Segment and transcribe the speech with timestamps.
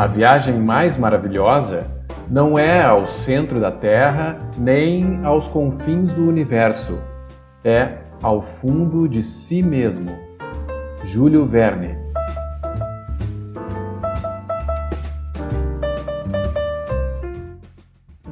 [0.00, 1.86] A viagem mais maravilhosa
[2.26, 6.98] não é ao centro da Terra nem aos confins do universo,
[7.62, 10.18] é ao fundo de si mesmo.
[11.04, 11.98] Júlio Verne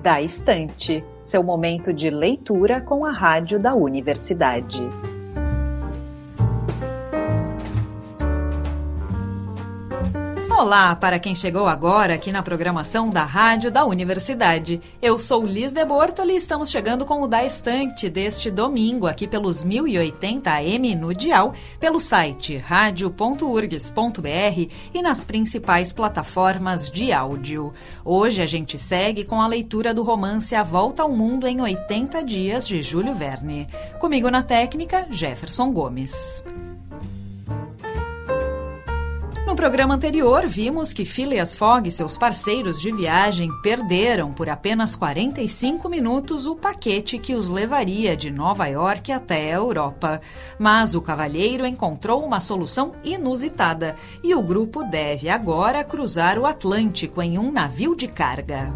[0.02, 4.88] Da Estante, seu momento de leitura com a rádio da universidade.
[10.58, 14.80] Olá para quem chegou agora aqui na programação da Rádio da Universidade.
[15.00, 19.28] Eu sou Liz de Bortoli e estamos chegando com o Da Estante deste domingo aqui
[19.28, 24.28] pelos 1080 AM no Dial, pelo site radio.urgs.br
[24.92, 27.72] e nas principais plataformas de áudio.
[28.04, 32.24] Hoje a gente segue com a leitura do romance A Volta ao Mundo em 80
[32.24, 33.64] Dias de Júlio Verne.
[34.00, 36.42] Comigo na técnica, Jefferson Gomes.
[39.58, 45.88] Programa anterior, vimos que Phileas Fogg e seus parceiros de viagem perderam por apenas 45
[45.88, 50.20] minutos o paquete que os levaria de Nova York até a Europa.
[50.60, 57.20] Mas o cavalheiro encontrou uma solução inusitada e o grupo deve agora cruzar o Atlântico
[57.20, 58.72] em um navio de carga.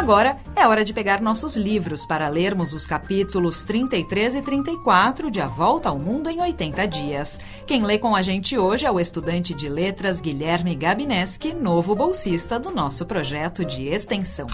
[0.00, 5.42] Agora é hora de pegar nossos livros para lermos os capítulos 33 e 34 de
[5.42, 7.38] A Volta ao Mundo em 80 Dias.
[7.66, 12.58] Quem lê com a gente hoje é o estudante de letras Guilherme Gabineski, novo bolsista
[12.58, 14.46] do nosso projeto de extensão.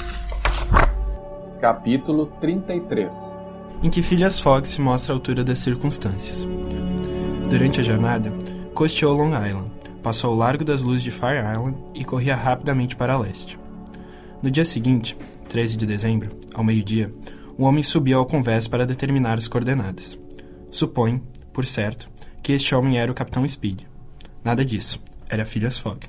[1.61, 3.47] Capítulo 33
[3.85, 6.45] Em que Phileas Fogg se mostra à altura das circunstâncias.
[7.49, 8.33] Durante a jornada,
[8.75, 9.71] costeou Long Island,
[10.03, 13.57] passou ao largo das luzes de Fire Island e corria rapidamente para leste.
[14.43, 15.17] No dia seguinte,
[15.49, 17.13] 13 de dezembro, ao meio-dia,
[17.59, 20.19] um homem subiu ao convés para determinar as coordenadas.
[20.71, 21.23] Supõe,
[21.53, 22.11] por certo,
[22.43, 23.83] que este homem era o Capitão Speed.
[24.45, 26.07] Nada disso, era Phileas Fogg.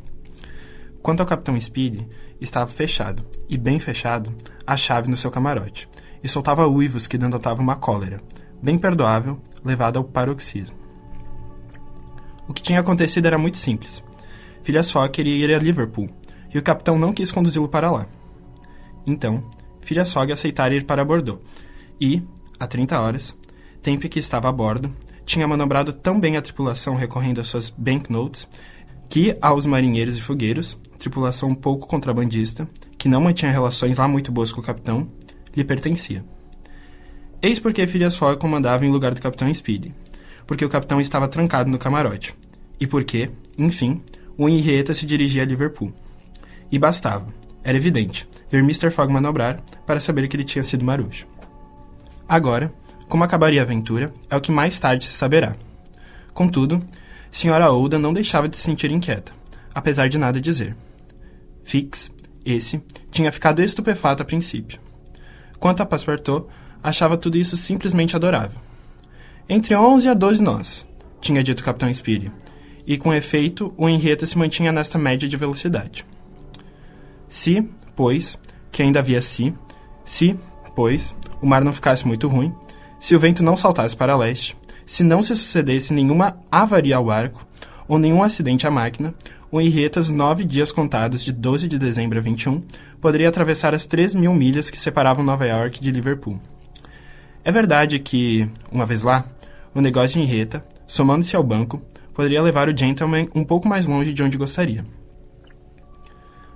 [1.02, 2.02] Quanto ao Capitão Speed,
[2.42, 4.36] estava fechado, e bem fechado,
[4.66, 5.88] a chave no seu camarote,
[6.22, 8.22] e soltava uivos que denotavam uma cólera,
[8.62, 10.76] bem perdoável, levada ao paroxismo.
[12.48, 14.04] O que tinha acontecido era muito simples.
[14.64, 16.10] Phileas Fogg queria ir a Liverpool,
[16.54, 18.08] e o capitão não quis conduzi-lo para lá.
[19.08, 19.44] Então,
[19.80, 21.42] Phileas Fogg aceitara ir para Bordeaux
[22.00, 22.22] e,
[22.60, 23.36] a 30 horas,
[23.82, 24.94] tempo em que estava a bordo,
[25.26, 28.48] tinha manobrado tão bem a tripulação recorrendo às suas banknotes
[29.10, 32.68] que aos marinheiros e fogueiros, tripulação pouco contrabandista,
[32.98, 35.10] que não mantinha relações lá muito boas com o capitão,
[35.56, 36.26] lhe pertencia.
[37.42, 39.94] Eis porque Phileas Fogg comandava em lugar do capitão Speedy,
[40.46, 42.36] porque o capitão estava trancado no camarote,
[42.80, 44.02] e porque, enfim,
[44.38, 45.94] o Henrietta se dirigia a Liverpool.
[46.70, 48.90] E bastava, era evidente, ver Mr.
[48.90, 51.26] Fogg manobrar para saber que ele tinha sido marujo.
[52.28, 52.74] Agora,
[53.08, 55.56] como acabaria a aventura, é o que mais tarde se saberá.
[56.34, 56.84] Contudo,
[57.32, 57.72] Sra.
[57.72, 59.32] Ouda não deixava de se sentir inquieta,
[59.74, 60.76] apesar de nada dizer.
[61.64, 62.12] Fix,
[62.46, 62.82] esse,
[63.12, 64.80] tinha ficado estupefato a princípio.
[65.60, 66.48] Quanto a Passepartout,
[66.84, 68.60] achava tudo isso simplesmente adorável.
[69.50, 70.86] Entre 11 a 12 nós,
[71.22, 72.32] tinha dito o Capitão Speedy,
[72.86, 76.06] e com efeito o Henrietta se mantinha nesta média de velocidade.
[77.28, 78.38] Se, pois,
[78.72, 79.54] que ainda havia se,
[80.06, 80.40] se,
[80.76, 82.54] pois, o mar não ficasse muito ruim,
[83.00, 87.46] se o vento não saltasse para leste, se não se sucedesse nenhuma avaria ao barco
[87.88, 89.14] ou nenhum acidente à máquina,
[89.52, 92.62] o Henrietas, nove dias contados de 12 de dezembro a 21,
[93.02, 96.40] poderia atravessar as 3 mil milhas que separavam Nova York de Liverpool.
[97.44, 99.26] É verdade que, uma vez lá,
[99.74, 101.82] o negócio de Henrietta, somando-se ao banco,
[102.14, 104.86] poderia levar o gentleman um pouco mais longe de onde gostaria.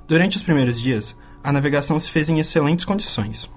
[0.08, 3.50] Durante os primeiros dias, a navegação se fez em excelentes condições.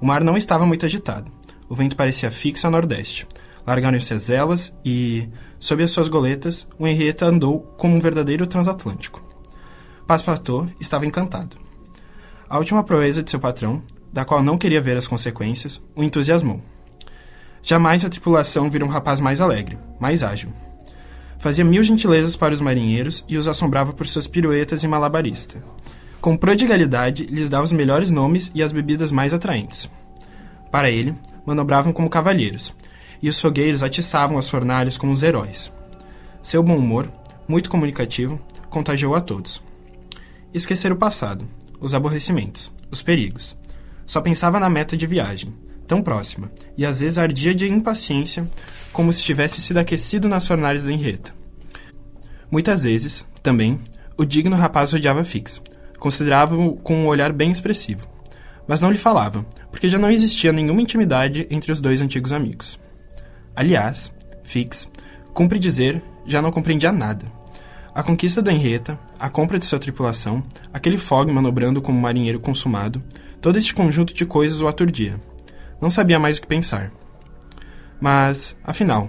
[0.00, 1.30] O mar não estava muito agitado.
[1.68, 3.26] O vento parecia fixo a nordeste.
[3.66, 5.28] Largaram-se as velas e,
[5.58, 9.22] sob as suas goletas, o Henrietta andou como um verdadeiro transatlântico.
[10.06, 11.56] Passepartout estava encantado.
[12.48, 13.82] A última proeza de seu patrão,
[14.12, 16.60] da qual não queria ver as consequências, o entusiasmou.
[17.62, 20.52] Jamais a tripulação vira um rapaz mais alegre, mais ágil.
[21.38, 25.62] Fazia mil gentilezas para os marinheiros e os assombrava por suas piruetas e malabarista.
[26.22, 29.90] Com prodigalidade, lhes dava os melhores nomes e as bebidas mais atraentes.
[30.70, 32.72] Para ele, manobravam como cavalheiros,
[33.20, 35.72] e os fogueiros atiçavam as fornalhas como os heróis.
[36.40, 37.10] Seu bom humor,
[37.48, 38.40] muito comunicativo,
[38.70, 39.60] contagiou a todos.
[40.54, 41.44] Esquecer o passado,
[41.80, 43.56] os aborrecimentos, os perigos.
[44.06, 45.52] Só pensava na meta de viagem,
[45.88, 48.48] tão próxima, e às vezes ardia de impaciência,
[48.92, 51.34] como se tivesse sido aquecido nas fornalhas da Henrietta.
[52.48, 53.80] Muitas vezes, também,
[54.16, 55.60] o digno rapaz odiava Fix,
[56.02, 58.08] considerava-o com um olhar bem expressivo.
[58.66, 62.76] Mas não lhe falava, porque já não existia nenhuma intimidade entre os dois antigos amigos.
[63.54, 64.12] Aliás,
[64.42, 64.90] Fix,
[65.32, 67.24] cumpre dizer, já não compreendia nada.
[67.94, 73.00] A conquista do Henrietta, a compra de sua tripulação, aquele Fogg manobrando como marinheiro consumado,
[73.40, 75.20] todo este conjunto de coisas o aturdia.
[75.80, 76.90] Não sabia mais o que pensar.
[78.00, 79.08] Mas, afinal,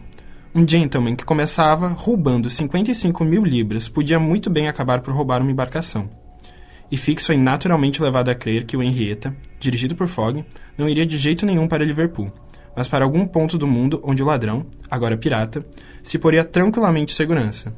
[0.54, 5.51] um gentleman que começava roubando 55 mil libras podia muito bem acabar por roubar uma
[5.51, 6.22] embarcação.
[6.94, 10.45] E Fix foi naturalmente levado a crer que o Henrietta, dirigido por Fogg,
[10.78, 12.31] não iria de jeito nenhum para Liverpool,
[12.78, 15.66] mas para algum ponto do mundo onde o ladrão, agora pirata,
[16.04, 17.75] se poria tranquilamente em segurança.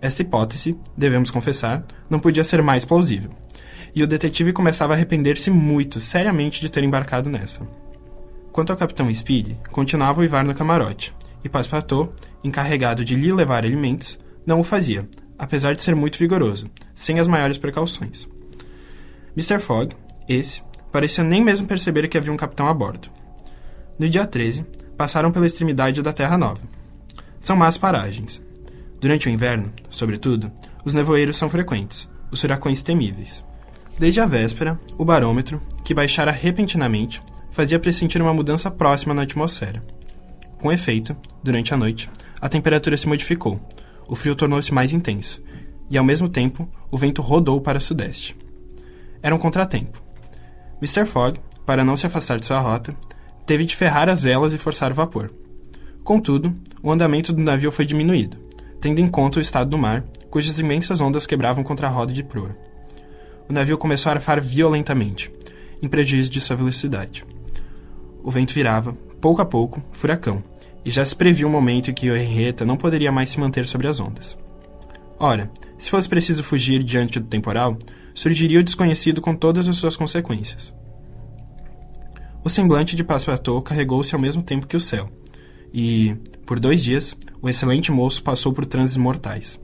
[0.00, 3.32] Esta hipótese, devemos confessar, não podia ser mais plausível.
[3.92, 7.66] E o detetive começava a arrepender-se muito, seriamente, de ter embarcado nessa.
[8.52, 11.12] Quanto ao capitão Speed, continuava a uivar no camarote,
[11.42, 12.12] e Passepartout,
[12.44, 15.08] encarregado de lhe levar alimentos, não o fazia,
[15.38, 18.28] apesar de ser muito vigoroso, sem as maiores precauções.
[19.36, 19.60] Mr.
[19.60, 19.94] Fogg,
[20.28, 23.08] esse, parecia nem mesmo perceber que havia um capitão a bordo.
[23.98, 26.62] No dia 13, passaram pela extremidade da Terra Nova.
[27.38, 28.42] São más paragens.
[29.00, 30.50] Durante o inverno, sobretudo,
[30.84, 33.44] os nevoeiros são frequentes, os furacões temíveis.
[33.98, 39.82] Desde a véspera, o barômetro, que baixara repentinamente, fazia pressentir uma mudança próxima na atmosfera.
[40.58, 43.60] Com efeito, durante a noite, a temperatura se modificou,
[44.08, 45.42] o frio tornou-se mais intenso,
[45.90, 48.34] e ao mesmo tempo o vento rodou para o sudeste.
[49.22, 50.02] Era um contratempo.
[50.82, 51.04] Mr.
[51.04, 52.96] Fogg, para não se afastar de sua rota,
[53.44, 55.32] teve de ferrar as velas e forçar o vapor.
[56.02, 58.38] Contudo, o andamento do navio foi diminuído,
[58.80, 62.22] tendo em conta o estado do mar, cujas imensas ondas quebravam contra a roda de
[62.22, 62.56] proa.
[63.48, 65.30] O navio começou a arfar violentamente,
[65.82, 67.24] em prejuízo de sua velocidade.
[68.22, 70.42] O vento virava, pouco a pouco, furacão,
[70.84, 73.66] e já se previa um momento em que o Henrietta não poderia mais se manter
[73.66, 74.38] sobre as ondas.
[75.18, 77.76] Ora, se fosse preciso fugir diante do temporal,
[78.14, 80.74] surgiria o desconhecido com todas as suas consequências.
[82.44, 85.10] O semblante de Passepartout carregou-se ao mesmo tempo que o céu,
[85.72, 86.16] e,
[86.46, 89.60] por dois dias, o excelente moço passou por transes mortais.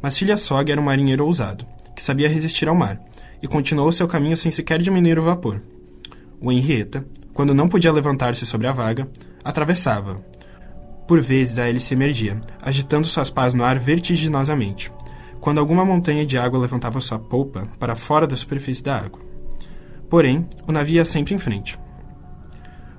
[0.00, 3.00] Mas Phileas Fogg era um marinheiro ousado, que sabia resistir ao mar,
[3.42, 5.62] e continuou seu caminho sem sequer diminuir o vapor.
[6.40, 9.08] O Henrietta, quando não podia levantar-se sobre a vaga,
[9.44, 10.24] atravessava.
[11.06, 14.92] Por vezes a hélice emergia, agitando suas pás no ar vertiginosamente,
[15.40, 19.20] quando alguma montanha de água levantava sua polpa para fora da superfície da água.
[20.10, 21.78] Porém, o navio ia sempre em frente.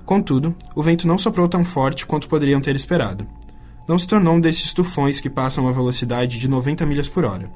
[0.06, 3.26] Contudo, o vento não soprou tão forte quanto poderiam ter esperado.
[3.86, 7.50] Não se tornou um desses tufões que passam a velocidade de 90 milhas por hora.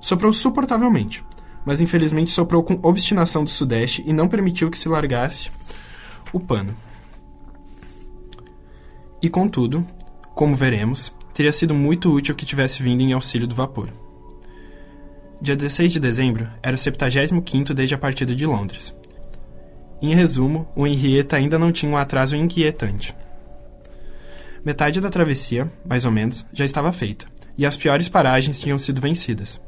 [0.00, 1.24] Soprou suportavelmente,
[1.64, 5.50] mas infelizmente soprou com obstinação do sudeste e não permitiu que se largasse
[6.32, 6.76] o pano.
[9.22, 9.86] E contudo,
[10.34, 13.90] como veremos, teria sido muito útil que tivesse vindo em auxílio do vapor.
[15.40, 18.94] Dia 16 de dezembro era o 75 desde a partida de Londres.
[20.00, 23.14] Em resumo, o Henrietta ainda não tinha um atraso inquietante.
[24.64, 27.26] Metade da travessia, mais ou menos, já estava feita,
[27.56, 29.60] e as piores paragens tinham sido vencidas.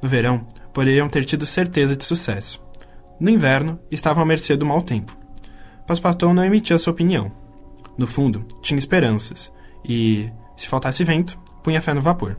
[0.00, 2.62] No verão, poderiam ter tido certeza de sucesso.
[3.18, 5.16] No inverno, estavam à mercê do mau tempo.
[5.86, 7.32] Passepartout não emitia sua opinião.
[7.96, 9.52] No fundo, tinha esperanças,
[9.84, 12.36] e, se faltasse vento, punha fé no vapor.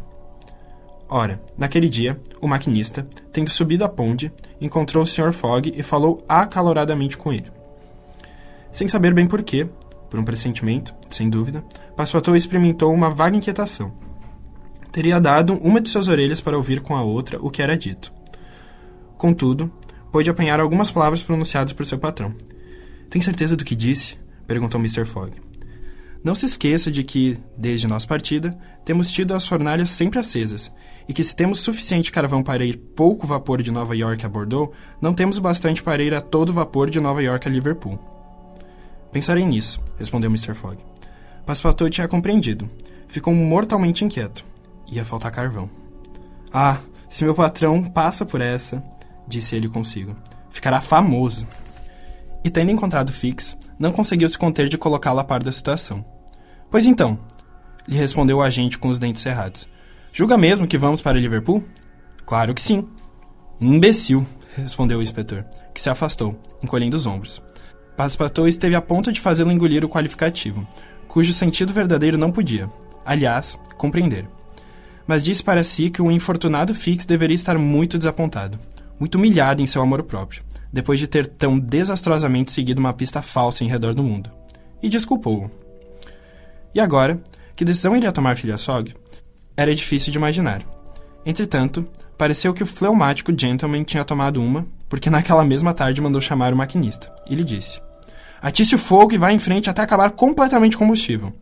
[1.09, 5.31] Ora, naquele dia, o maquinista, tendo subido a ponte, encontrou o Sr.
[5.31, 7.51] Fogg e falou acaloradamente com ele.
[8.71, 9.67] Sem saber bem porquê,
[10.09, 11.63] por um pressentimento, sem dúvida,
[11.95, 13.93] Passepartout experimentou uma vaga inquietação.
[14.91, 18.13] Teria dado uma de suas orelhas para ouvir com a outra o que era dito.
[19.17, 19.71] Contudo,
[20.11, 22.35] pôde apanhar algumas palavras pronunciadas por seu patrão,
[23.09, 24.17] tem certeza do que disse?
[24.45, 25.05] perguntou Mr.
[25.05, 25.46] Fogg.
[26.27, 28.53] Não se esqueça de que, desde nossa partida,
[28.83, 30.69] temos tido as fornalhas sempre acesas,
[31.07, 34.75] e que se temos suficiente carvão para ir pouco vapor de Nova York a Bordeaux,
[34.99, 37.97] não temos bastante para ir a todo vapor de Nova York a Liverpool.
[39.09, 40.53] Pensarei nisso, respondeu Mr.
[40.53, 40.77] Fogg.
[41.45, 42.69] Passepartout tinha compreendido.
[43.07, 44.43] Ficou mortalmente inquieto.
[44.85, 45.69] Ia faltar carvão.
[46.51, 48.83] Ah, se meu patrão passa por essa,
[49.25, 50.13] disse ele consigo,
[50.49, 51.47] ficará famoso
[52.43, 56.16] e, tendo encontrado Fix, não conseguiu se conter de colocá-la a par da situação.
[56.69, 57.17] Pois então,
[57.87, 59.67] lhe respondeu o agente com os dentes cerrados.
[60.11, 61.63] Julga mesmo que vamos para Liverpool?
[62.25, 62.87] Claro que sim.
[63.59, 67.41] Imbecil, respondeu o inspetor, que se afastou, encolhendo os ombros.
[67.95, 70.67] Passepartout esteve a ponto de fazê-lo engolir o qualificativo,
[71.07, 72.69] cujo sentido verdadeiro não podia,
[73.05, 74.27] aliás, compreender.
[75.07, 78.59] Mas disse para si que o infortunado Fix deveria estar muito desapontado,
[78.99, 83.63] muito humilhado em seu amor próprio, depois de ter tão desastrosamente seguido uma pista falsa
[83.63, 84.29] em redor do mundo.
[84.83, 85.49] E desculpou-o.
[86.73, 87.21] E agora,
[87.55, 88.95] que decisão iria tomar Phileas Fogg?
[89.55, 90.61] Era difícil de imaginar.
[91.25, 96.53] Entretanto, pareceu que o fleumático gentleman tinha tomado uma, porque naquela mesma tarde mandou chamar
[96.53, 97.81] o maquinista, e lhe disse:
[98.41, 101.33] Atisse o fogo e vá em frente até acabar completamente o combustível.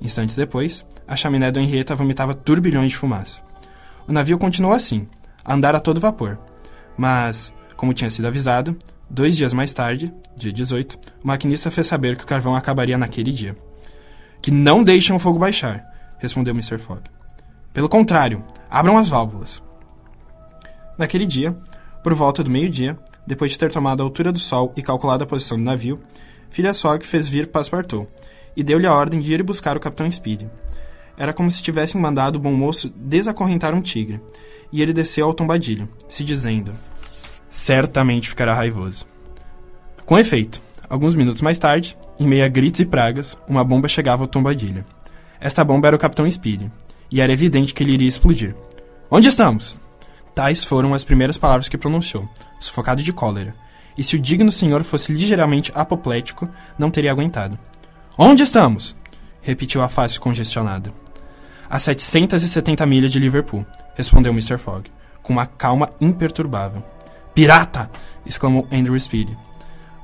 [0.00, 3.42] Instantes depois, a chaminé do Henrietta vomitava turbilhões de fumaça.
[4.08, 5.06] O navio continuou assim,
[5.44, 6.38] a andar a todo vapor.
[6.96, 8.76] Mas, como tinha sido avisado,
[9.08, 13.30] dois dias mais tarde, dia 18, o maquinista fez saber que o carvão acabaria naquele
[13.30, 13.56] dia.
[14.42, 15.84] Que não deixem o fogo baixar,
[16.18, 16.78] respondeu Mr.
[16.78, 17.02] Fogg.
[17.72, 19.62] Pelo contrário, abram as válvulas.
[20.98, 21.56] Naquele dia,
[22.02, 25.26] por volta do meio-dia, depois de ter tomado a altura do sol e calculado a
[25.26, 26.00] posição do navio,
[26.50, 28.08] Phileas Fogg fez vir Passepartout
[28.56, 30.42] e deu-lhe a ordem de ir buscar o Capitão Speed.
[31.16, 34.20] Era como se tivessem mandado o bom moço desacorrentar um tigre,
[34.72, 36.72] e ele desceu ao tombadilho, se dizendo:
[37.48, 39.06] Certamente ficará raivoso.
[40.06, 44.24] Com efeito, alguns minutos mais tarde, em meio a gritos e pragas, uma bomba chegava
[44.24, 44.84] ao tombadilho.
[45.40, 46.68] Esta bomba era o Capitão Speed,
[47.10, 48.54] e era evidente que ele iria explodir.
[49.08, 49.76] Onde estamos?
[50.34, 52.28] Tais foram as primeiras palavras que pronunciou,
[52.58, 53.54] sufocado de cólera.
[53.96, 57.58] E se o digno senhor fosse ligeiramente apoplético, não teria aguentado.
[58.18, 58.96] Onde estamos?
[59.42, 60.92] repetiu a face congestionada.
[61.68, 64.58] A 770 milhas de Liverpool, respondeu Mr.
[64.58, 64.90] Fogg,
[65.22, 66.82] com uma calma imperturbável.
[67.32, 67.90] Pirata!
[68.26, 69.30] exclamou Andrew Speed.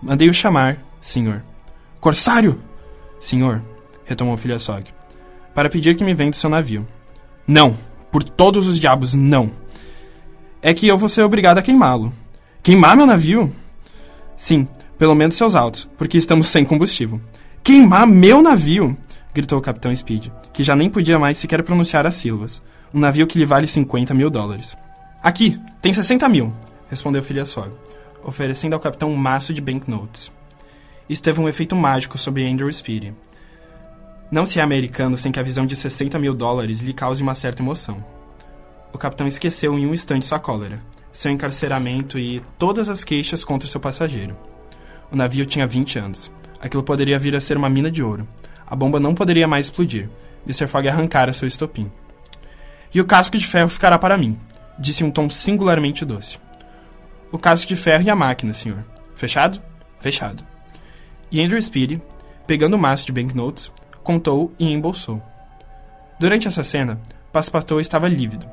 [0.02, 1.42] Mandei-o chamar, senhor.
[2.00, 2.60] Corsário!
[3.20, 3.62] Senhor,
[4.04, 4.84] retomou Fogg,
[5.54, 6.86] para pedir que me venda seu navio.
[7.46, 7.76] Não!
[8.10, 9.50] Por todos os diabos, não!
[10.62, 12.12] É que eu vou ser obrigado a queimá-lo.
[12.62, 13.52] Queimar meu navio?
[14.36, 17.20] Sim, pelo menos seus autos, porque estamos sem combustível.
[17.62, 18.96] Queimar meu navio!
[19.34, 22.62] gritou o capitão Speed, que já nem podia mais sequer pronunciar as sílabas.
[22.92, 24.76] Um navio que lhe vale 50 mil dólares.
[25.22, 26.52] Aqui, tem 60 mil,
[26.88, 27.72] respondeu Fogg,
[28.26, 30.32] oferecendo ao capitão um maço de banknotes.
[31.08, 33.12] Isso teve um efeito mágico sobre Andrew Speed.
[34.30, 37.36] Não se é americano sem que a visão de 60 mil dólares lhe cause uma
[37.36, 38.04] certa emoção.
[38.92, 40.80] O capitão esqueceu em um instante sua cólera,
[41.12, 44.36] seu encarceramento e todas as queixas contra seu passageiro.
[45.12, 46.30] O navio tinha 20 anos.
[46.60, 48.26] Aquilo poderia vir a ser uma mina de ouro.
[48.66, 50.10] A bomba não poderia mais explodir.
[50.44, 50.66] Mr.
[50.66, 51.90] Fogg arrancara seu estopim.
[52.92, 54.36] E o casco de ferro ficará para mim,
[54.78, 56.38] disse um tom singularmente doce.
[57.30, 58.84] O casco de ferro e a máquina, senhor.
[59.14, 59.60] Fechado?
[59.98, 60.44] Fechado.
[61.30, 62.00] E Andrew Speed,
[62.46, 65.20] pegando o maço de banknotes, contou e embolsou.
[66.20, 67.00] Durante essa cena,
[67.32, 68.48] Passepartout estava lívido.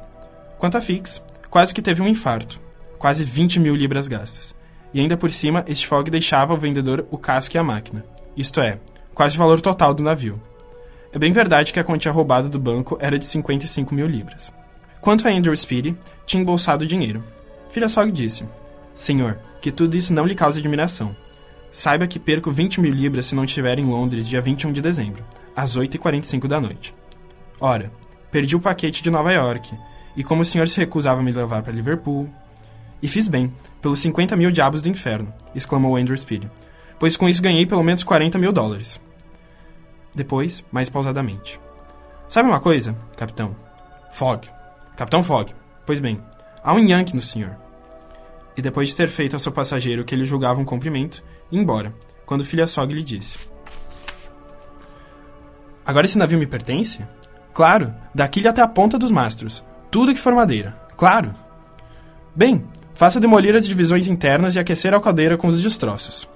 [0.58, 2.60] Quanto a Fix, quase que teve um infarto.
[2.98, 4.56] Quase 20 mil libras gastas.
[4.94, 8.04] E ainda por cima, este Fogg deixava ao vendedor o casco e a máquina.
[8.36, 8.80] Isto é,
[9.14, 10.42] quase o valor total do navio.
[11.12, 14.52] É bem verdade que a quantia roubada do banco era de 55 mil libras.
[15.00, 17.24] Quanto a Andrew Speedy, tinha embolsado o dinheiro.
[17.70, 18.46] Phileas Fogg disse:
[18.94, 21.16] Senhor, que tudo isso não lhe cause admiração.
[21.72, 25.26] Saiba que perco 20 mil libras se não estiver em Londres dia 21 de dezembro,
[25.56, 26.94] às 8h45 da noite.
[27.60, 27.92] Ora,
[28.30, 29.76] perdi o paquete de Nova York,
[30.16, 32.30] e como o senhor se recusava a me levar para Liverpool.
[33.02, 36.50] E fiz bem, pelos 50 mil diabos do inferno, exclamou Andrew Speedy,
[37.00, 39.02] pois com isso ganhei pelo menos 40 mil dólares.
[40.16, 41.60] Depois, mais pausadamente.
[42.28, 43.56] Sabe uma coisa, capitão?
[44.12, 44.48] Fogg.
[44.96, 45.54] Capitão Fogg.
[45.86, 46.22] Pois bem,
[46.64, 47.63] há um Yankee no senhor.
[48.56, 51.94] E depois de ter feito ao seu passageiro o que ele julgava um cumprimento, embora,
[52.26, 53.48] quando Phileas Fogg lhe disse:
[55.86, 57.06] Agora esse navio me pertence?
[57.54, 59.64] Claro, daqui até a ponta dos mastros.
[59.92, 60.76] Tudo que for madeira.
[60.98, 61.36] Claro.
[62.36, 66.28] Bem, faça demolir as divisões internas e aquecer a caldeira com os destroços.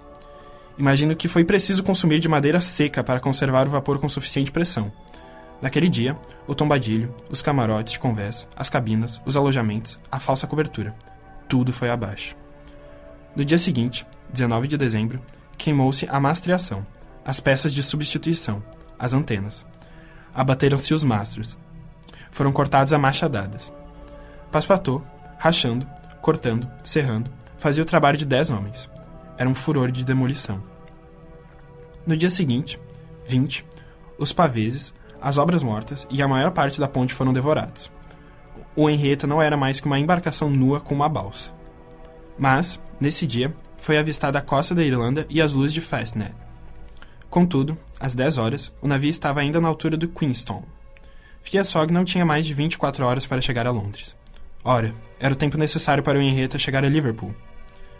[0.78, 4.92] Imagino que foi preciso consumir de madeira seca para conservar o vapor com suficiente pressão.
[5.60, 10.94] Naquele dia, o tombadilho, os camarotes de convés, as cabinas, os alojamentos, a falsa cobertura.
[11.48, 12.36] Tudo foi abaixo.
[13.36, 15.22] No dia seguinte, 19 de dezembro,
[15.58, 16.86] queimou-se a mastreação,
[17.24, 18.64] as peças de substituição,
[18.98, 19.66] as antenas.
[20.34, 21.58] Abateram-se os mastros.
[22.32, 23.72] Foram cortados a machadadas.
[24.52, 25.06] Passepartout,
[25.38, 25.88] rachando,
[26.22, 28.90] cortando, serrando, fazia o trabalho de dez homens.
[29.38, 30.62] Era um furor de demolição.
[32.06, 32.80] No dia seguinte,
[33.28, 33.66] 20,
[34.18, 37.92] os paveses, as obras mortas e a maior parte da ponte foram devorados.
[38.80, 41.52] O Henrietta não era mais que uma embarcação nua com uma balsa.
[42.38, 46.36] Mas, nesse dia, foi avistada a costa da Irlanda e as luzes de Fastnet.
[47.28, 50.64] Contudo, às 10 horas, o navio estava ainda na altura do Queenstown.
[51.72, 54.16] Fogg não tinha mais de 24 horas para chegar a Londres.
[54.64, 57.34] Ora, era o tempo necessário para o Henrietta chegar a Liverpool,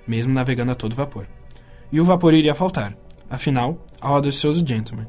[0.08, 1.28] mesmo navegando a todo vapor.
[1.92, 2.96] E o vapor iria faltar,
[3.28, 5.08] afinal, ao audacioso gentleman.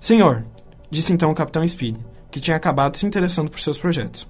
[0.00, 0.46] Senhor,
[0.90, 1.98] disse então o capitão Speed,
[2.30, 4.26] que tinha acabado se interessando por seus projetos.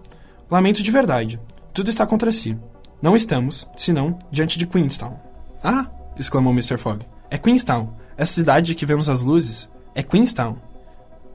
[0.55, 1.41] Lamento de verdade.
[1.73, 2.57] Tudo está contra si.
[3.03, 5.19] Não estamos, senão, diante de Queenstown.
[5.65, 5.91] Ah!
[6.17, 6.79] exclamou Mr.
[6.79, 7.05] Fogg.
[7.29, 7.93] É Queenstown.
[8.17, 9.69] Essa cidade de que vemos as luzes.
[9.97, 10.57] É Queenstown.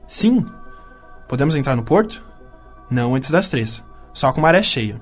[0.06, 0.46] Sim.
[1.28, 2.24] Podemos entrar no porto?
[2.90, 3.84] Não antes das três.
[4.14, 4.98] Só com maré cheia.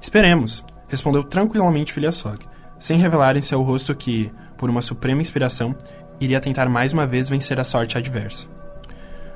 [0.00, 2.46] Esperemos, respondeu tranquilamente Phileas Fogg,
[2.78, 5.76] sem revelar em seu rosto que, por uma suprema inspiração,
[6.18, 8.46] iria tentar mais uma vez vencer a sorte adversa.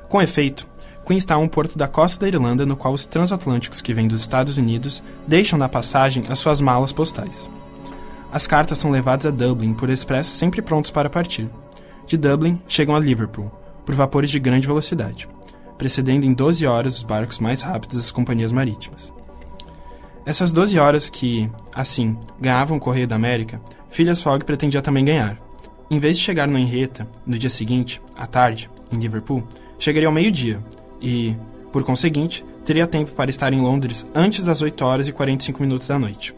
[0.09, 0.67] Com efeito,
[1.05, 4.21] Queenstown é um porto da costa da Irlanda no qual os transatlânticos que vêm dos
[4.21, 7.49] Estados Unidos deixam na passagem as suas malas postais.
[8.31, 11.49] As cartas são levadas a Dublin por expressos sempre prontos para partir.
[12.07, 13.51] De Dublin, chegam a Liverpool,
[13.85, 15.27] por vapores de grande velocidade,
[15.77, 19.11] precedendo em 12 horas os barcos mais rápidos das companhias marítimas.
[20.25, 25.37] Essas 12 horas que, assim, ganhavam o Correio da América, Phileas Fogg pretendia também ganhar.
[25.91, 29.43] Em vez de chegar no Henrietta, no dia seguinte, à tarde, em Liverpool,
[29.77, 30.63] chegaria ao meio-dia
[31.03, 31.35] e,
[31.71, 35.87] por conseguinte, teria tempo para estar em Londres antes das 8 horas e 45 minutos
[35.87, 36.33] da noite.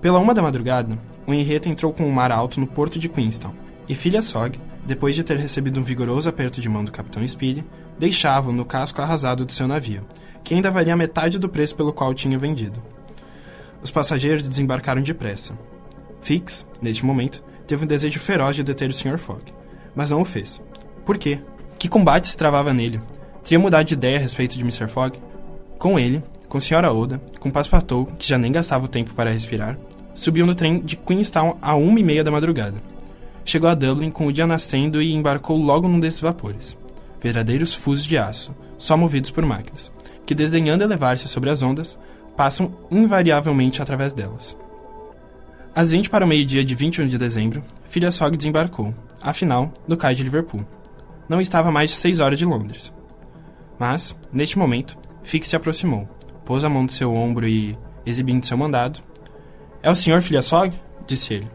[0.00, 3.54] Pela uma da madrugada, o Henrietta entrou com o mar alto no porto de Queenstown,
[3.88, 7.64] e Phileas Fogg, depois de ter recebido um vigoroso aperto de mão do capitão Speedy,
[7.98, 10.06] deixava-o no casco arrasado do seu navio,
[10.44, 12.82] que ainda valia metade do preço pelo qual tinha vendido.
[13.82, 15.58] Os passageiros desembarcaram depressa.
[16.20, 19.18] Fix, neste momento, teve um desejo feroz de deter o Sr.
[19.18, 19.52] Fogg,
[19.94, 20.62] mas não o fez.
[21.04, 21.40] Por quê?
[21.78, 23.00] Que combate se travava nele?
[23.44, 24.88] Teria mudado de ideia a respeito de Mr.
[24.88, 25.18] Fogg?
[25.78, 26.90] Com ele, com Sra.
[26.90, 29.78] Oda, com Passepartout, que já nem gastava o tempo para respirar,
[30.14, 32.82] subiu no trem de Queenstown a uma e meia da madrugada.
[33.44, 36.74] Chegou a Dublin com o dia nascendo e embarcou logo num desses vapores.
[37.20, 39.92] Verdadeiros fusos de aço, só movidos por máquinas,
[40.24, 41.98] que desdenhando elevar-se sobre as ondas,
[42.34, 44.56] passam invariavelmente através delas.
[45.74, 50.16] Às 20 para o meio-dia de 21 de dezembro, Phileas Fogg desembarcou, afinal, no cais
[50.16, 50.64] de Liverpool.
[51.28, 52.92] Não estava a mais de seis horas de Londres.
[53.78, 56.08] Mas, neste momento, Fix se aproximou,
[56.44, 59.00] pôs a mão no seu ombro e, exibindo seu mandado,
[59.82, 60.72] É o senhor Phileas Fogg?
[61.06, 61.48] disse ele.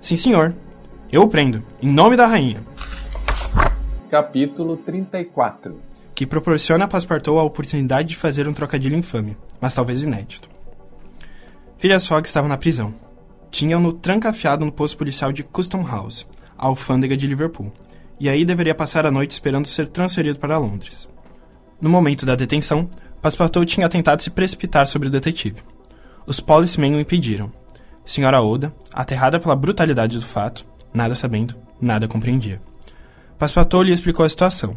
[0.00, 0.54] Sim, senhor.
[1.10, 2.60] Eu o prendo, em nome da rainha.
[4.10, 5.80] Capítulo 34
[6.14, 10.48] Que proporciona a Passepartout a oportunidade de fazer um trocadilho infame, mas talvez inédito.
[11.78, 12.94] Phileas Fogg estava na prisão.
[13.50, 16.26] Tinham-no trancafiado no posto policial de Custom House,
[16.58, 17.72] a alfândega de Liverpool,
[18.18, 21.08] e aí deveria passar a noite esperando ser transferido para Londres.
[21.80, 22.88] No momento da detenção,
[23.20, 25.62] Passepartout tinha tentado se precipitar sobre o detetive.
[26.26, 27.50] Os policemen o impediram.
[28.04, 32.60] Senhora Oda, aterrada pela brutalidade do fato, nada sabendo, nada compreendia.
[33.38, 34.74] Passepartout lhe explicou a situação.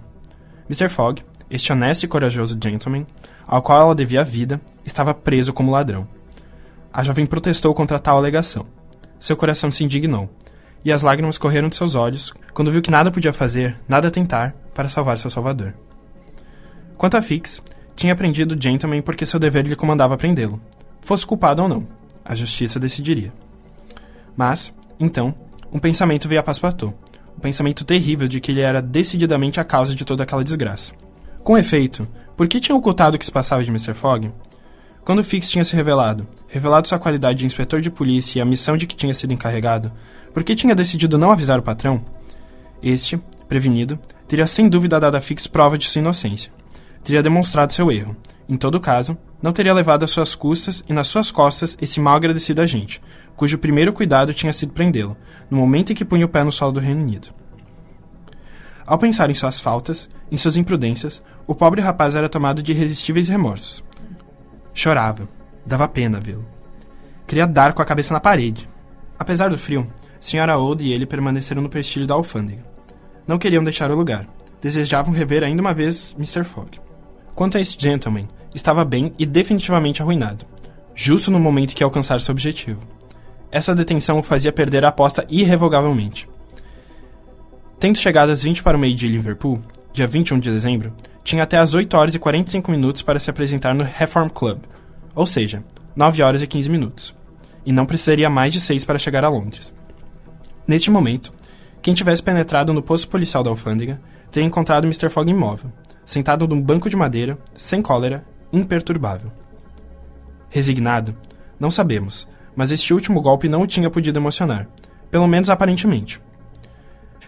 [0.70, 0.90] Mr.
[0.90, 3.06] Fogg, este honesto e corajoso gentleman,
[3.46, 6.08] ao qual ela devia a vida, estava preso como ladrão.
[6.92, 8.66] A jovem protestou contra tal alegação.
[9.20, 10.30] Seu coração se indignou,
[10.84, 14.56] e as lágrimas correram de seus olhos quando viu que nada podia fazer, nada tentar,
[14.74, 15.74] para salvar seu salvador.
[16.98, 17.62] Quanto a Fix,
[17.96, 20.60] tinha prendido o gentleman porque seu dever lhe comandava prendê-lo.
[21.02, 21.88] Fosse culpado ou não,
[22.26, 23.32] a justiça decidiria.
[24.36, 25.34] Mas, então,
[25.72, 26.96] um pensamento veio a Passepartout,
[27.38, 30.92] um pensamento terrível de que ele era decididamente a causa de toda aquela desgraça.
[31.44, 33.94] Com efeito, por que tinha ocultado o que se passava de Mr.
[33.94, 34.32] Fogg?
[35.06, 38.76] Quando Fix tinha se revelado, revelado sua qualidade de inspetor de polícia e a missão
[38.76, 39.92] de que tinha sido encarregado,
[40.34, 42.04] por que tinha decidido não avisar o patrão?
[42.84, 46.57] Este, prevenido, teria sem dúvida dado a Fix prova de sua inocência.
[47.08, 48.18] Teria demonstrado seu erro.
[48.50, 52.18] Em todo caso, não teria levado às suas custas e nas suas costas esse mal
[52.18, 53.02] agradecido agente,
[53.34, 55.16] cujo primeiro cuidado tinha sido prendê-lo,
[55.50, 57.30] no momento em que punha o pé no solo do Reino Unido.
[58.86, 63.30] Ao pensar em suas faltas, em suas imprudências, o pobre rapaz era tomado de irresistíveis
[63.30, 63.82] remorsos.
[64.74, 65.30] Chorava.
[65.66, 66.46] Dava pena vê-lo.
[67.26, 68.70] Queria dar com a cabeça na parede.
[69.18, 69.88] Apesar do frio,
[70.20, 70.58] Sra.
[70.58, 72.66] Old e ele permaneceram no pestilho da alfândega.
[73.26, 74.28] Não queriam deixar o lugar.
[74.60, 76.44] Desejavam rever ainda uma vez Mr.
[76.44, 76.86] Fogg.
[77.38, 80.44] Quanto a esse gentleman, estava bem e definitivamente arruinado,
[80.96, 82.82] justo no momento que alcançar seu objetivo.
[83.52, 86.28] Essa detenção o fazia perder a aposta irrevogavelmente.
[87.80, 89.62] Tendo chegado às 20 para o meio-dia em Liverpool,
[89.94, 90.92] dia 21 de dezembro,
[91.24, 94.62] tinha até às 8 horas e 45 minutos para se apresentar no Reform Club,
[95.14, 95.64] ou seja,
[95.96, 97.16] 9 horas e 15 minutos,
[97.64, 99.72] e não precisaria mais de 6 para chegar a Londres.
[100.68, 101.32] Neste momento,
[101.84, 105.08] quem tivesse penetrado no posto policial da alfândega teria encontrado Mr.
[105.08, 105.72] Fogg imóvel,
[106.08, 109.30] sentado num banco de madeira, sem cólera, imperturbável.
[110.50, 111.14] Resignado?
[111.60, 114.70] Não sabemos, mas este último golpe não o tinha podido emocionar,
[115.12, 116.22] pelo menos aparentemente.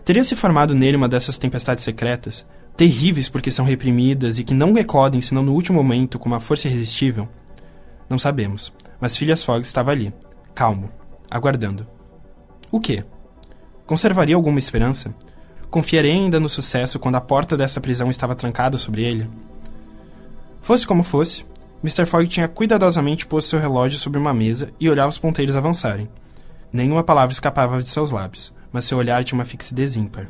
[0.06, 2.46] Teria se formado nele uma dessas tempestades secretas,
[2.78, 6.70] terríveis porque são reprimidas e que não eclodem senão no último momento com uma força
[6.70, 7.28] irresistível?
[8.10, 10.14] Não sabemos, mas Phileas Fogg estava ali,
[10.56, 10.90] calmo,
[11.30, 11.86] aguardando.
[12.72, 13.04] O quê?
[13.86, 15.14] Conservaria alguma esperança?
[15.70, 19.30] Confiaria ainda no sucesso quando a porta dessa prisão estava trancada sobre ele?
[20.62, 21.46] Fosse como fosse,
[21.84, 22.08] Mr.
[22.08, 26.10] Fogg tinha cuidadosamente posto seu relógio sobre uma mesa e olhava os ponteiros avançarem.
[26.74, 30.28] Nenhuma palavra escapava de seus lábios, mas seu olhar tinha uma fixidez ímpar.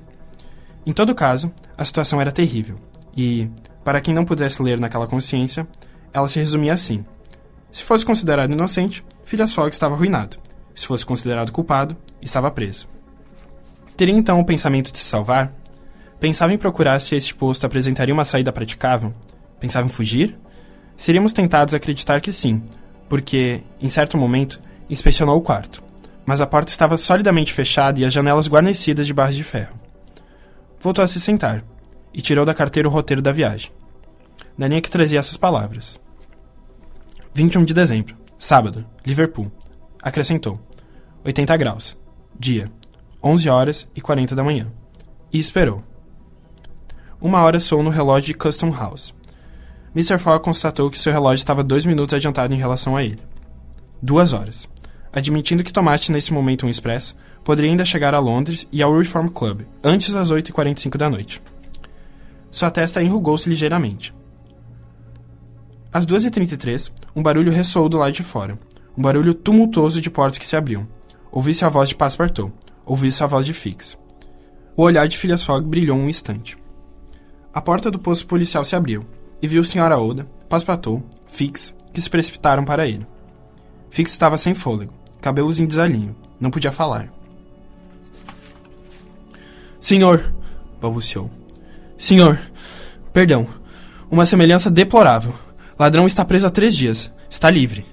[0.86, 2.76] Em todo caso, a situação era terrível,
[3.16, 3.50] e,
[3.84, 5.68] para quem não pudesse ler naquela consciência,
[6.14, 7.06] ela se resumia assim:
[7.72, 10.38] se fosse considerado inocente, Phileas Fogg estava arruinado.
[10.76, 12.88] Se fosse considerado culpado, estava preso.
[14.00, 15.52] Teria então o pensamento de se salvar?
[16.22, 19.14] Pensava em procurar se este posto apresentaria uma saída praticável?
[19.60, 20.40] Pensava em fugir?
[20.96, 22.64] Seríamos tentados a acreditar que sim,
[23.10, 24.58] porque, em certo momento,
[24.90, 25.84] inspecionou o quarto.
[26.26, 29.78] Mas a porta estava solidamente fechada e as janelas guarnecidas de barras de ferro.
[30.80, 31.62] Voltou a se sentar
[32.14, 33.70] e tirou da carteira o roteiro da viagem.
[34.58, 36.00] Da linha que trazia essas palavras:
[37.34, 39.52] 21 de dezembro, sábado, Liverpool.
[40.02, 40.58] Acrescentou:
[41.26, 41.98] 80 graus.
[42.40, 42.72] Dia:
[43.24, 44.72] 11 horas e 40 da manhã.
[45.32, 45.84] E esperou.
[47.22, 49.14] Uma hora soou no relógio de Custom House.
[49.94, 50.18] Mr.
[50.18, 53.22] Fogg constatou que seu relógio estava dois minutos adiantado em relação a ele.
[54.02, 54.70] Duas horas.
[55.12, 59.28] Admitindo que tomasse nesse momento um expresso, poderia ainda chegar a Londres e ao Reform
[59.28, 61.42] Club, antes das 8h45 da noite.
[62.52, 64.14] Sua testa enrugou-se ligeiramente.
[65.92, 68.58] Às 2h33, um barulho ressoou do lado de fora.
[68.96, 70.88] Um barulho tumultuoso de portas que se abriam.
[71.32, 72.52] Ouvi-se a voz de Passepartout.
[72.90, 73.96] Ouvi-se a voz de Fix.
[74.76, 76.58] O olhar de Phileas Fogg brilhou um instante.
[77.54, 79.06] A porta do posto policial se abriu,
[79.40, 79.96] e viu Sra.
[79.96, 83.06] Oda, Passepartout, Fix, que se precipitaram para ele.
[83.92, 87.14] Fix estava sem fôlego, cabelos em desalinho, não podia falar.
[89.80, 90.34] Senhor,
[90.82, 91.30] balbuciou.
[91.96, 92.40] Senhor,
[93.14, 93.48] perdão.
[94.10, 95.36] Uma semelhança deplorável.
[95.78, 97.12] Ladrão está preso há três dias.
[97.30, 97.86] Está livre.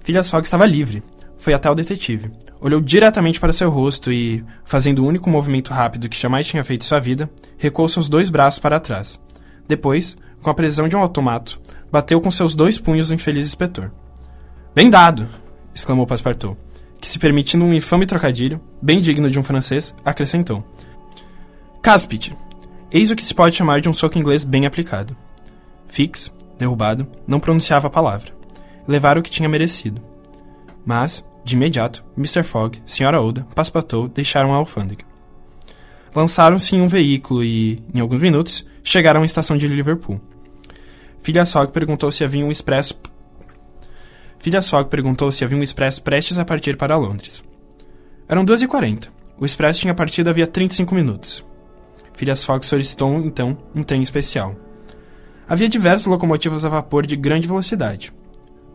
[0.00, 1.02] Phileas Fogg estava livre.
[1.42, 2.30] Foi até o detetive.
[2.60, 6.82] Olhou diretamente para seu rosto e, fazendo o único movimento rápido que jamais tinha feito
[6.82, 7.28] em sua vida,
[7.58, 9.18] recuou seus dois braços para trás.
[9.66, 13.90] Depois, com a precisão de um automato, bateu com seus dois punhos no infeliz inspetor.
[14.72, 15.28] Bem dado!
[15.74, 16.56] exclamou Passepartout,
[17.00, 20.64] que, se permitindo um infame trocadilho, bem digno de um francês, acrescentou.
[21.82, 22.36] Caspit,
[22.88, 25.16] eis o que se pode chamar de um soco inglês bem aplicado.
[25.88, 28.32] Fix, derrubado, não pronunciava a palavra.
[28.86, 30.00] Levara o que tinha merecido.
[30.84, 32.42] Mas, de imediato, Mr.
[32.42, 33.20] Fogg, Sra.
[33.20, 35.04] Oda, Passepartout deixaram a alfândega.
[36.14, 40.20] Lançaram-se em um veículo e, em alguns minutos, chegaram à estação de Liverpool.
[41.22, 42.94] Phileas Fogg perguntou se havia um expresso.
[44.38, 47.42] Phileas Fogg perguntou se havia um expresso prestes a partir para Londres.
[48.28, 49.08] Eram 2h40.
[49.38, 51.44] O expresso tinha partido havia 35 minutos.
[52.14, 54.54] Phileas Fogg solicitou, então, um trem especial.
[55.48, 58.12] Havia diversas locomotivas a vapor de grande velocidade.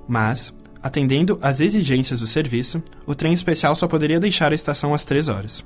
[0.07, 0.53] Mas,
[0.87, 5.27] atendendo às exigências do serviço, o trem especial só poderia deixar a estação às três
[5.27, 5.63] horas.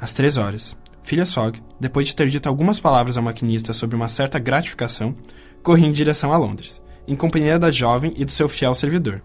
[0.00, 4.08] Às três horas, Phileas Fogg, depois de ter dito algumas palavras ao maquinista sobre uma
[4.08, 5.14] certa gratificação,
[5.62, 9.22] corria em direção a Londres, em companhia da jovem e do seu fiel servidor.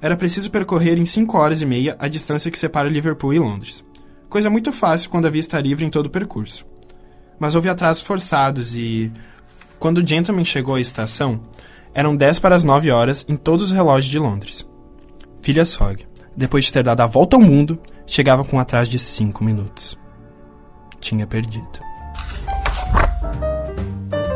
[0.00, 3.84] Era preciso percorrer em cinco horas e meia a distância que separa Liverpool e Londres.
[4.30, 6.64] Coisa muito fácil quando havia estar livre em todo o percurso.
[7.38, 9.12] Mas houve atrasos forçados e,
[9.78, 11.42] quando o gentleman chegou à estação,
[11.94, 14.66] eram dez para as nove horas em todos os relógios de Londres.
[15.42, 19.42] Phileas Fogg, depois de ter dado a volta ao mundo, chegava com atraso de cinco
[19.44, 19.98] minutos.
[21.00, 21.89] Tinha perdido.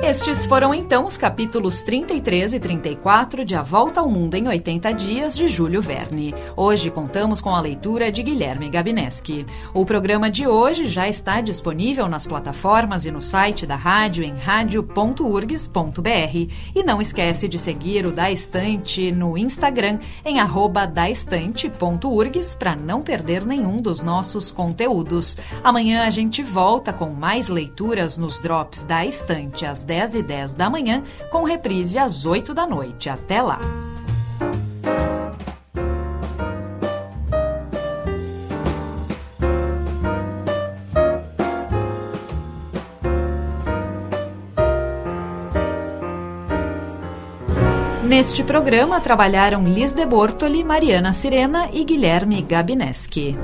[0.06, 4.92] Estes foram então os capítulos 33 e 34 de A Volta ao Mundo em 80
[4.92, 6.34] Dias de Júlio Verne.
[6.54, 9.46] Hoje contamos com a leitura de Guilherme Gabineski.
[9.72, 14.36] O programa de hoje já está disponível nas plataformas e no site da rádio em
[14.36, 15.72] radio.urgs.br.
[16.74, 20.36] E não esquece de seguir o Da Estante no Instagram em
[20.92, 25.38] daestante.urgs para não perder nenhum dos nossos conteúdos.
[25.62, 30.22] Amanhã a gente volta com mais leituras nos drops da Estante às 10 10 e
[30.24, 33.08] 10 da manhã, com reprise às 8 da noite.
[33.08, 33.60] Até lá!
[48.02, 53.36] Neste programa trabalharam Liz de Bortoli, Mariana Sirena e Guilherme Gabineski.